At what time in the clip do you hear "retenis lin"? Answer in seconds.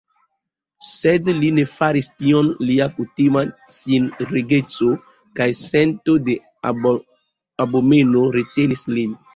8.41-9.17